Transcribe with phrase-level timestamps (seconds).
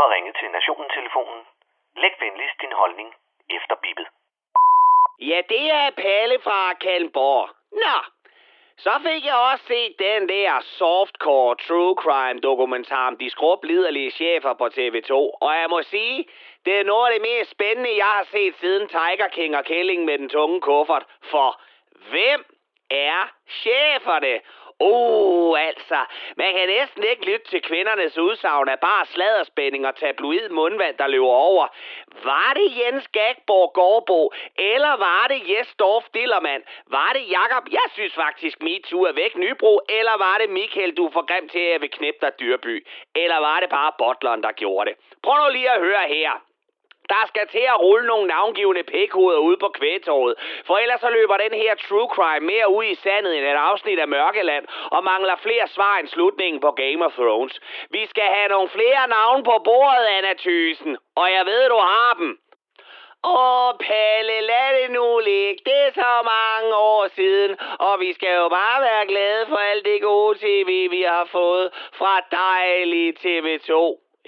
[0.00, 1.40] har ringet til Nationen-telefonen.
[2.02, 3.08] Læg venligst din holdning
[3.56, 4.06] efter bippet.
[5.30, 7.48] Ja, det er Palle fra Kalmborg.
[7.72, 7.96] Nå,
[8.84, 14.52] så fik jeg også set den der softcore true crime dokumentar om de skrubliderlige chefer
[14.54, 15.12] på TV2.
[15.44, 16.28] Og jeg må sige,
[16.64, 20.04] det er noget af det mest spændende, jeg har set siden Tiger King og Kælling
[20.04, 21.04] med den tunge kuffert.
[21.30, 21.60] For
[22.10, 22.44] hvem
[22.90, 24.40] er cheferne?
[24.80, 26.00] Oh, altså,
[26.36, 31.06] man kan næsten ikke lytte til kvindernes udsagn af bare sladderspænding og tabloid mundvand, der
[31.06, 31.66] løber over.
[32.24, 36.62] Var det Jens Gagborg Gårdbo, eller var det Jes Dorf Dillermand?
[36.86, 37.64] Var det Jakob?
[37.70, 41.58] Jeg synes faktisk, MeToo er væk Nybro, eller var det Michael, du får grim til
[41.58, 42.86] at vil knæppe dig Dyrby?
[43.14, 44.98] Eller var det bare Bottleren, der gjorde det?
[45.22, 46.47] Prøv nu lige at høre her.
[47.08, 50.34] Der skal til at rulle nogle navngivende pækhoveder ud på kvægtorvet,
[50.66, 53.98] for ellers så løber den her true crime mere ud i sandet end et afsnit
[53.98, 57.60] af Mørkeland, og mangler flere svar end slutningen på Game of Thrones.
[57.90, 62.14] Vi skal have nogle flere navne på bordet, Anna Thysen, og jeg ved, du har
[62.18, 62.38] dem.
[63.24, 65.62] Åh, Palle, lad det nu ligge.
[65.64, 69.84] Det er så mange år siden, og vi skal jo bare være glade for alt
[69.84, 73.72] det gode tv, vi har fået fra dejlige TV2.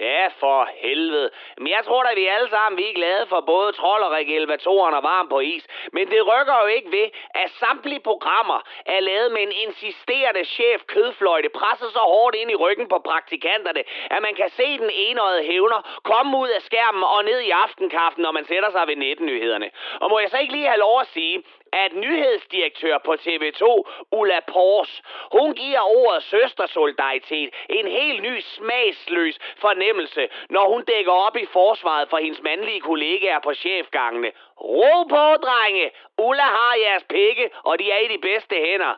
[0.01, 1.29] Ja, for helvede.
[1.57, 4.93] Men jeg tror da, vi alle sammen vi er glade for både trold og elevatoren
[4.93, 5.65] og varm på is.
[5.93, 10.81] Men det rykker jo ikke ved, at samtlige programmer er lavet med en insisterende chef
[10.87, 13.83] kødfløjte, presset så hårdt ind i ryggen på praktikanterne,
[14.15, 18.21] at man kan se den enøjede hævner komme ud af skærmen og ned i aftenkaffen,
[18.21, 19.69] når man sætter sig ved netnyhederne.
[20.01, 23.63] Og må jeg så ikke lige have lov at sige, at nyhedsdirektør på TV2,
[24.11, 31.37] Ulla Pors, hun giver ordet søstersolidaritet en helt ny smagsløs fornemmelse, når hun dækker op
[31.37, 34.31] i forsvaret for hendes mandlige kollegaer på chefgangene.
[34.61, 35.91] Ro på, drenge!
[36.17, 38.95] Ulla har jeres pikke, og de er i de bedste hænder.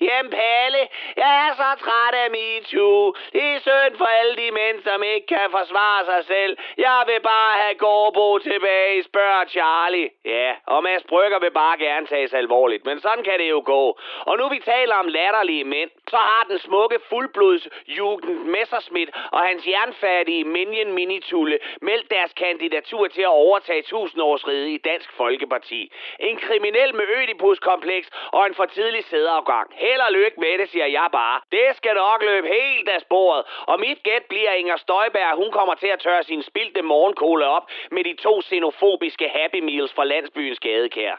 [0.00, 3.14] Jamen Palle, jeg er så træt af MeToo.
[3.32, 6.56] Det er synd for alle de mænd, som ikke kan forsvare sig selv.
[6.78, 10.10] Jeg vil bare have Gårdbo tilbage, spørger Charlie.
[10.24, 13.98] Ja, og Mads Brygger vil bare gerne tages alvorligt, men sådan kan det jo gå.
[14.20, 19.40] Og nu vi taler om latterlige mænd, så har den smukke fuldblods Jugend Messerschmidt og
[19.40, 25.92] hans jernfattige Minion Minitulle meldt deres kandidatur til at overtage tusindårsriget i Dansk Folkeparti.
[26.20, 29.70] En kriminel med ødipuskompleks og en for tidlig sædeafgang.
[29.84, 31.40] Held og lykke med det, siger jeg bare.
[31.52, 33.42] Det skal nok løbe helt af sporet.
[33.66, 35.36] Og mit gæt bliver Inger Støjberg.
[35.36, 39.92] Hun kommer til at tørre sin spildte morgenkohle op med de to xenofobiske Happy Meals
[39.92, 41.14] fra landsbyens gadekær.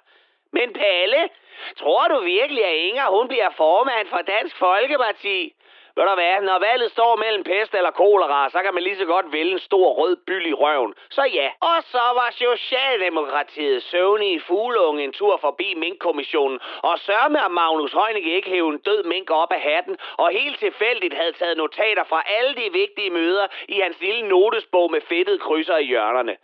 [0.51, 1.29] Men Palle,
[1.77, 5.53] tror du virkelig, at Inger hun bliver formand for Dansk Folkeparti?
[5.97, 9.05] Ved du hvad, når valget står mellem pest eller kolera, så kan man lige så
[9.05, 10.93] godt vælge en stor rød byld i røven.
[11.09, 11.49] Så ja.
[11.61, 17.93] Og så var Socialdemokratiet søvnig i fuglunge en tur forbi minkkommissionen, og sørme at Magnus
[17.93, 22.03] Heunicke ikke hævde en død mink op af hatten, og helt tilfældigt havde taget notater
[22.03, 26.37] fra alle de vigtige møder i hans lille notesbog med fedtede krydser i hjørnerne.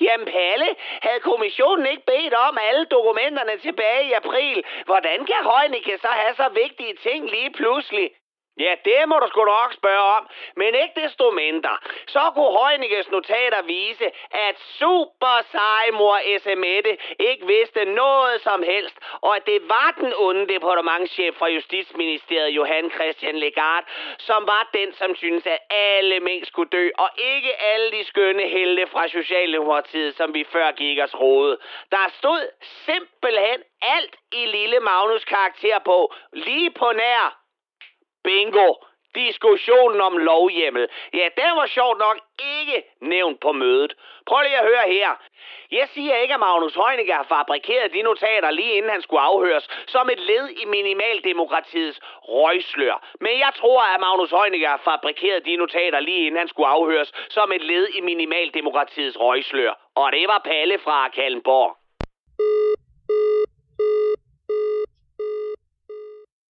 [0.00, 0.68] Jamen Palle,
[1.02, 4.64] havde kommissionen ikke bedt om alle dokumenterne tilbage i april?
[4.84, 8.10] Hvordan kan Heunicke så have så vigtige ting lige pludselig?
[8.58, 10.28] Ja, det må du sgu nok spørge om.
[10.56, 17.84] Men ikke desto mindre, så kunne Højnikkes notater vise, at super sejmor Smette ikke vidste
[17.84, 23.84] noget som helst, og at det var den onde departementchef fra Justitsministeriet, Johan Christian Legard,
[24.18, 28.42] som var den, som syntes, at alle mink skulle dø, og ikke alle de skønne
[28.42, 31.58] helte fra Socialdemokratiet, som vi før gik os rode.
[31.90, 37.39] Der stod simpelthen alt i lille Magnus karakter på, lige på nær
[38.24, 38.74] Bingo!
[39.14, 40.88] Diskussionen om lovhjemmel.
[41.12, 42.18] Ja, den var sjovt nok
[42.60, 43.94] ikke nævnt på mødet.
[44.26, 45.10] Prøv lige at høre her.
[45.70, 49.68] Jeg siger ikke, at Magnus Heunicke har fabrikeret de notater lige inden han skulle afhøres,
[49.86, 53.06] som et led i minimaldemokratiets røgslør.
[53.20, 57.12] Men jeg tror, at Magnus Heunicke har fabrikeret de notater lige inden han skulle afhøres,
[57.30, 59.72] som et led i minimaldemokratiets røgslør.
[59.94, 61.79] Og det var Palle fra Kallenborg.